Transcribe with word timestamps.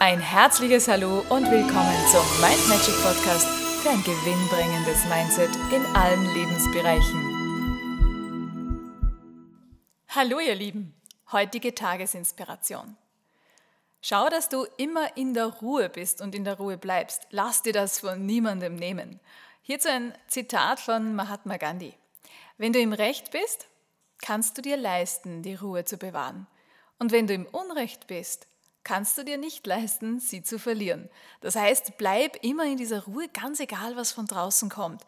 Ein 0.00 0.20
herzliches 0.20 0.88
Hallo 0.88 1.20
und 1.30 1.50
willkommen 1.50 1.96
zum 2.10 2.24
Mind 2.40 2.68
Magic 2.68 2.94
Podcast 3.02 3.46
für 3.80 3.90
ein 3.90 4.02
gewinnbringendes 4.02 5.04
Mindset 5.06 5.50
in 5.72 5.86
allen 5.94 6.34
Lebensbereichen. 6.34 7.30
Hallo 10.08 10.40
ihr 10.40 10.56
Lieben, 10.56 10.94
heutige 11.32 11.74
Tagesinspiration. 11.74 12.96
Schau, 14.02 14.28
dass 14.28 14.48
du 14.48 14.66
immer 14.76 15.16
in 15.16 15.32
der 15.32 15.46
Ruhe 15.46 15.88
bist 15.88 16.20
und 16.20 16.34
in 16.34 16.44
der 16.44 16.58
Ruhe 16.58 16.76
bleibst. 16.76 17.28
Lass 17.30 17.62
dir 17.62 17.72
das 17.72 18.00
von 18.00 18.26
niemandem 18.26 18.74
nehmen. 18.74 19.20
Hierzu 19.62 19.88
ein 19.88 20.12
Zitat 20.26 20.80
von 20.80 21.14
Mahatma 21.14 21.56
Gandhi. 21.56 21.94
Wenn 22.58 22.72
du 22.72 22.80
im 22.80 22.92
Recht 22.92 23.30
bist, 23.30 23.68
kannst 24.18 24.58
du 24.58 24.62
dir 24.62 24.76
leisten, 24.76 25.42
die 25.42 25.54
Ruhe 25.54 25.84
zu 25.84 25.98
bewahren. 25.98 26.46
Und 26.98 27.12
wenn 27.12 27.26
du 27.26 27.34
im 27.34 27.46
Unrecht 27.46 28.06
bist, 28.06 28.48
kannst 28.84 29.18
du 29.18 29.24
dir 29.24 29.38
nicht 29.38 29.66
leisten, 29.66 30.20
sie 30.20 30.42
zu 30.42 30.58
verlieren. 30.58 31.08
Das 31.40 31.56
heißt, 31.56 31.96
bleib 31.98 32.36
immer 32.44 32.64
in 32.64 32.76
dieser 32.76 33.04
Ruhe, 33.04 33.28
ganz 33.28 33.60
egal, 33.60 33.96
was 33.96 34.12
von 34.12 34.26
draußen 34.26 34.68
kommt. 34.68 35.02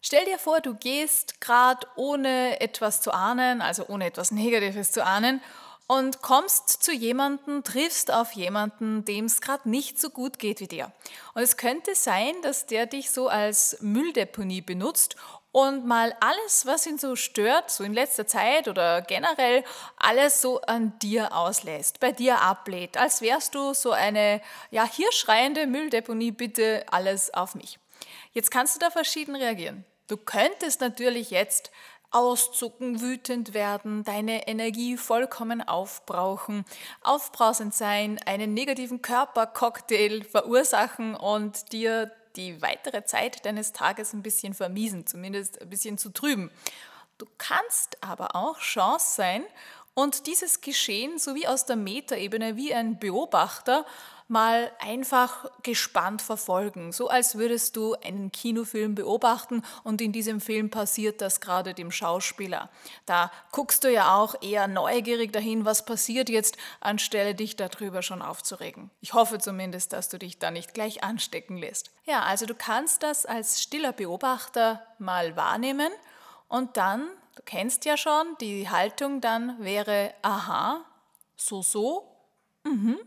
Stell 0.00 0.24
dir 0.24 0.38
vor, 0.38 0.60
du 0.60 0.74
gehst 0.74 1.40
gerade 1.40 1.86
ohne 1.96 2.60
etwas 2.60 3.00
zu 3.00 3.12
ahnen, 3.12 3.60
also 3.60 3.88
ohne 3.88 4.06
etwas 4.06 4.30
Negatives 4.30 4.92
zu 4.92 5.04
ahnen, 5.04 5.40
und 5.88 6.20
kommst 6.20 6.82
zu 6.82 6.92
jemandem, 6.92 7.62
triffst 7.62 8.12
auf 8.12 8.32
jemanden, 8.32 9.04
dem 9.04 9.26
es 9.26 9.40
gerade 9.40 9.68
nicht 9.68 10.00
so 10.00 10.10
gut 10.10 10.38
geht 10.38 10.60
wie 10.60 10.66
dir. 10.66 10.92
Und 11.34 11.42
es 11.42 11.56
könnte 11.56 11.94
sein, 11.94 12.34
dass 12.42 12.66
der 12.66 12.86
dich 12.86 13.10
so 13.10 13.28
als 13.28 13.76
Mülldeponie 13.80 14.62
benutzt 14.62 15.16
und 15.52 15.86
mal 15.86 16.14
alles, 16.20 16.66
was 16.66 16.86
ihn 16.86 16.98
so 16.98 17.16
stört, 17.16 17.70
so 17.70 17.82
in 17.82 17.94
letzter 17.94 18.26
Zeit 18.26 18.68
oder 18.68 19.00
generell, 19.02 19.64
alles 19.96 20.42
so 20.42 20.60
an 20.60 20.98
dir 20.98 21.34
auslässt, 21.34 22.00
bei 22.00 22.12
dir 22.12 22.40
ablehnt, 22.42 22.96
als 22.96 23.22
wärst 23.22 23.54
du 23.54 23.72
so 23.72 23.92
eine, 23.92 24.42
ja, 24.70 24.86
hier 24.86 25.10
schreiende 25.12 25.66
Mülldeponie, 25.66 26.30
bitte 26.30 26.84
alles 26.90 27.32
auf 27.32 27.54
mich. 27.54 27.78
Jetzt 28.32 28.50
kannst 28.50 28.76
du 28.76 28.80
da 28.80 28.90
verschieden 28.90 29.34
reagieren. 29.34 29.84
Du 30.08 30.16
könntest 30.16 30.80
natürlich 30.82 31.30
jetzt 31.30 31.70
auszucken, 32.10 33.00
wütend 33.00 33.52
werden, 33.54 34.04
deine 34.04 34.46
Energie 34.46 34.96
vollkommen 34.96 35.66
aufbrauchen, 35.66 36.64
aufbrausend 37.02 37.74
sein, 37.74 38.20
einen 38.24 38.54
negativen 38.54 39.02
Körpercocktail 39.02 40.22
verursachen 40.24 41.14
und 41.14 41.72
dir 41.72 42.12
die 42.36 42.62
weitere 42.62 43.04
Zeit 43.04 43.44
deines 43.44 43.72
Tages 43.72 44.12
ein 44.12 44.22
bisschen 44.22 44.54
vermiesen, 44.54 45.06
zumindest 45.06 45.60
ein 45.60 45.70
bisschen 45.70 45.98
zu 45.98 46.10
trüben. 46.10 46.50
Du 47.18 47.26
kannst 47.38 48.02
aber 48.02 48.36
auch 48.36 48.58
Chance 48.58 49.14
sein 49.16 49.44
und 49.96 50.26
dieses 50.26 50.60
Geschehen 50.60 51.18
sowie 51.18 51.46
aus 51.46 51.64
der 51.64 51.76
Metaebene 51.76 52.56
wie 52.56 52.74
ein 52.74 52.98
Beobachter 52.98 53.86
mal 54.28 54.70
einfach 54.78 55.46
gespannt 55.62 56.20
verfolgen, 56.20 56.92
so 56.92 57.08
als 57.08 57.38
würdest 57.38 57.76
du 57.76 57.94
einen 57.94 58.30
Kinofilm 58.30 58.94
beobachten 58.94 59.62
und 59.84 60.02
in 60.02 60.12
diesem 60.12 60.42
Film 60.42 60.68
passiert 60.68 61.22
das 61.22 61.40
gerade 61.40 61.72
dem 61.72 61.90
Schauspieler. 61.90 62.68
Da 63.06 63.30
guckst 63.52 63.84
du 63.84 63.90
ja 63.90 64.16
auch 64.16 64.34
eher 64.42 64.68
neugierig 64.68 65.32
dahin, 65.32 65.64
was 65.64 65.86
passiert 65.86 66.28
jetzt, 66.28 66.58
anstelle 66.80 67.34
dich 67.34 67.56
darüber 67.56 68.02
schon 68.02 68.20
aufzuregen. 68.20 68.90
Ich 69.00 69.14
hoffe 69.14 69.38
zumindest, 69.38 69.94
dass 69.94 70.10
du 70.10 70.18
dich 70.18 70.38
da 70.38 70.50
nicht 70.50 70.74
gleich 70.74 71.02
anstecken 71.04 71.56
lässt. 71.56 71.90
Ja, 72.04 72.22
also 72.24 72.44
du 72.44 72.54
kannst 72.54 73.02
das 73.02 73.24
als 73.24 73.62
stiller 73.62 73.92
Beobachter 73.92 74.84
mal 74.98 75.36
wahrnehmen 75.36 75.92
und 76.48 76.76
dann, 76.76 77.08
du 77.36 77.42
kennst 77.44 77.84
ja 77.84 77.96
schon, 77.96 78.36
die 78.40 78.68
Haltung 78.68 79.20
dann 79.20 79.62
wäre, 79.62 80.12
aha, 80.22 80.84
so, 81.36 81.62
so, 81.62 82.16
Mhm. 82.66 82.98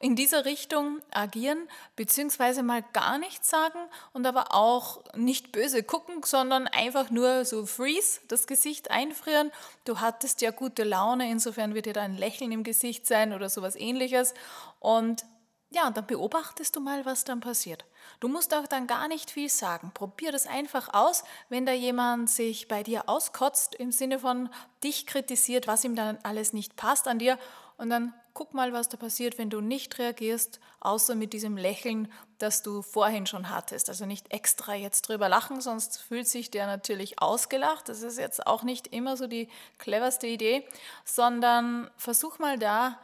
In 0.00 0.16
dieser 0.16 0.46
Richtung 0.46 1.00
agieren, 1.10 1.68
beziehungsweise 1.96 2.62
mal 2.62 2.82
gar 2.94 3.18
nichts 3.18 3.50
sagen 3.50 3.78
und 4.14 4.26
aber 4.26 4.54
auch 4.54 5.04
nicht 5.14 5.52
böse 5.52 5.82
gucken, 5.82 6.22
sondern 6.24 6.66
einfach 6.66 7.10
nur 7.10 7.44
so 7.44 7.66
freeze, 7.66 8.20
das 8.28 8.46
Gesicht 8.46 8.90
einfrieren. 8.90 9.52
Du 9.84 10.00
hattest 10.00 10.40
ja 10.40 10.50
gute 10.50 10.84
Laune, 10.84 11.30
insofern 11.30 11.74
wird 11.74 11.86
dir 11.86 11.92
da 11.92 12.00
ein 12.00 12.16
Lächeln 12.16 12.52
im 12.52 12.64
Gesicht 12.64 13.06
sein 13.06 13.34
oder 13.34 13.50
sowas 13.50 13.76
ähnliches. 13.76 14.32
Und 14.80 15.24
ja, 15.72 15.90
dann 15.90 16.06
beobachtest 16.06 16.76
du 16.76 16.80
mal, 16.80 17.04
was 17.04 17.24
dann 17.24 17.40
passiert. 17.40 17.84
Du 18.20 18.28
musst 18.28 18.54
auch 18.54 18.66
dann 18.66 18.86
gar 18.86 19.08
nicht 19.08 19.30
viel 19.30 19.48
sagen. 19.48 19.90
Probier 19.94 20.30
das 20.30 20.46
einfach 20.46 20.92
aus, 20.92 21.24
wenn 21.48 21.66
da 21.66 21.72
jemand 21.72 22.28
sich 22.30 22.68
bei 22.68 22.82
dir 22.82 23.08
auskotzt, 23.08 23.74
im 23.74 23.90
Sinne 23.90 24.18
von 24.18 24.50
dich 24.84 25.06
kritisiert, 25.06 25.66
was 25.66 25.84
ihm 25.84 25.96
dann 25.96 26.18
alles 26.22 26.52
nicht 26.52 26.76
passt 26.76 27.08
an 27.08 27.18
dir. 27.18 27.38
Und 27.78 27.90
dann 27.90 28.14
guck 28.34 28.54
mal, 28.54 28.72
was 28.72 28.88
da 28.88 28.96
passiert, 28.96 29.38
wenn 29.38 29.50
du 29.50 29.60
nicht 29.60 29.98
reagierst, 29.98 30.60
außer 30.80 31.14
mit 31.14 31.32
diesem 31.32 31.56
Lächeln, 31.56 32.12
das 32.38 32.62
du 32.62 32.82
vorhin 32.82 33.26
schon 33.26 33.48
hattest. 33.48 33.88
Also 33.88 34.06
nicht 34.06 34.32
extra 34.32 34.74
jetzt 34.74 35.08
drüber 35.08 35.28
lachen, 35.28 35.60
sonst 35.60 36.00
fühlt 36.00 36.28
sich 36.28 36.50
der 36.50 36.66
natürlich 36.66 37.20
ausgelacht. 37.20 37.88
Das 37.88 38.02
ist 38.02 38.18
jetzt 38.18 38.46
auch 38.46 38.62
nicht 38.62 38.88
immer 38.88 39.16
so 39.16 39.26
die 39.26 39.48
cleverste 39.78 40.26
Idee, 40.26 40.66
sondern 41.04 41.90
versuch 41.96 42.38
mal 42.38 42.58
da, 42.58 42.98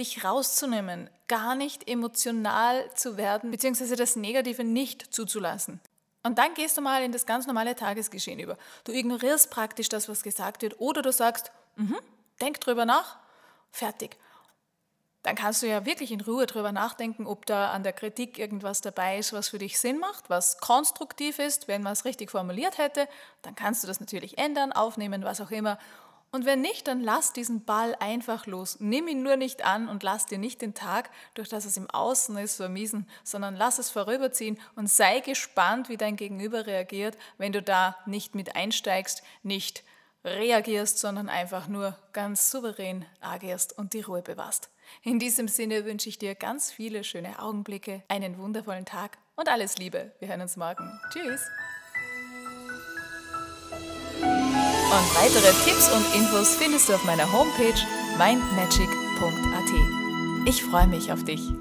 dich 0.00 0.24
rauszunehmen, 0.24 1.08
gar 1.28 1.54
nicht 1.54 1.88
emotional 1.88 2.92
zu 2.94 3.16
werden, 3.16 3.50
beziehungsweise 3.52 3.94
das 3.94 4.16
Negative 4.16 4.64
nicht 4.64 5.14
zuzulassen. 5.14 5.80
Und 6.22 6.38
dann 6.38 6.52
gehst 6.54 6.76
du 6.76 6.82
mal 6.82 7.02
in 7.02 7.12
das 7.12 7.24
ganz 7.24 7.46
normale 7.46 7.76
Tagesgeschehen 7.76 8.40
über. 8.40 8.58
Du 8.84 8.92
ignorierst 8.92 9.50
praktisch 9.50 9.88
das, 9.88 10.08
was 10.08 10.22
gesagt 10.22 10.62
wird, 10.62 10.80
oder 10.80 11.02
du 11.02 11.12
sagst, 11.12 11.52
mm 11.76 11.94
denk 12.40 12.58
drüber 12.58 12.86
nach, 12.86 13.18
fertig 13.70 14.16
dann 15.22 15.36
kannst 15.36 15.62
du 15.62 15.66
ja 15.66 15.84
wirklich 15.84 16.12
in 16.12 16.20
Ruhe 16.22 16.46
drüber 16.46 16.72
nachdenken, 16.72 17.26
ob 17.26 17.44
da 17.44 17.72
an 17.72 17.82
der 17.82 17.92
Kritik 17.92 18.38
irgendwas 18.38 18.80
dabei 18.80 19.18
ist, 19.18 19.32
was 19.32 19.50
für 19.50 19.58
dich 19.58 19.78
Sinn 19.78 19.98
macht, 19.98 20.30
was 20.30 20.58
konstruktiv 20.58 21.38
ist. 21.38 21.68
Wenn 21.68 21.82
man 21.82 21.92
es 21.92 22.06
richtig 22.06 22.30
formuliert 22.30 22.78
hätte, 22.78 23.06
dann 23.42 23.54
kannst 23.54 23.82
du 23.82 23.86
das 23.86 24.00
natürlich 24.00 24.38
ändern, 24.38 24.72
aufnehmen, 24.72 25.22
was 25.22 25.40
auch 25.42 25.50
immer. 25.50 25.78
Und 26.32 26.44
wenn 26.44 26.60
nicht, 26.60 26.86
dann 26.86 27.00
lass 27.00 27.32
diesen 27.32 27.64
Ball 27.64 27.96
einfach 27.98 28.46
los. 28.46 28.76
Nimm 28.78 29.08
ihn 29.08 29.22
nur 29.22 29.36
nicht 29.36 29.64
an 29.64 29.88
und 29.88 30.04
lass 30.04 30.26
dir 30.26 30.38
nicht 30.38 30.62
den 30.62 30.74
Tag, 30.74 31.10
durch 31.34 31.48
das 31.48 31.64
es 31.64 31.76
im 31.76 31.90
Außen 31.90 32.36
ist, 32.38 32.56
vermiesen, 32.56 33.08
sondern 33.24 33.56
lass 33.56 33.78
es 33.78 33.90
vorüberziehen 33.90 34.58
und 34.76 34.88
sei 34.88 35.20
gespannt, 35.20 35.88
wie 35.88 35.96
dein 35.96 36.16
Gegenüber 36.16 36.66
reagiert, 36.66 37.18
wenn 37.38 37.52
du 37.52 37.62
da 37.62 37.96
nicht 38.06 38.36
mit 38.36 38.54
einsteigst, 38.54 39.24
nicht 39.42 39.82
reagierst, 40.24 40.98
sondern 40.98 41.28
einfach 41.28 41.66
nur 41.66 41.96
ganz 42.12 42.50
souverän 42.50 43.06
agierst 43.20 43.76
und 43.76 43.92
die 43.94 44.02
Ruhe 44.02 44.22
bewahrst. 44.22 44.70
In 45.02 45.18
diesem 45.18 45.48
Sinne 45.48 45.84
wünsche 45.84 46.08
ich 46.08 46.18
dir 46.18 46.34
ganz 46.34 46.70
viele 46.70 47.04
schöne 47.04 47.38
Augenblicke, 47.40 48.02
einen 48.08 48.38
wundervollen 48.38 48.84
Tag 48.84 49.18
und 49.36 49.48
alles 49.48 49.78
Liebe. 49.78 50.12
Wir 50.18 50.28
hören 50.28 50.42
uns 50.42 50.56
morgen. 50.56 51.00
Tschüss. 51.12 51.42
Und 54.90 55.14
weitere 55.14 55.52
Tipps 55.64 55.88
und 55.88 56.04
Infos 56.16 56.56
findest 56.56 56.88
du 56.88 56.94
auf 56.94 57.04
meiner 57.04 57.32
Homepage 57.32 57.80
mindmagic.at. 58.18 59.70
Ich 60.46 60.64
freue 60.64 60.88
mich 60.88 61.12
auf 61.12 61.22
dich. 61.22 61.52